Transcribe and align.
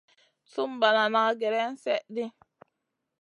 Sùm 0.51 0.71
banana 0.81 1.21
gèlèn 1.41 1.71
slèʼɗi. 1.81 2.25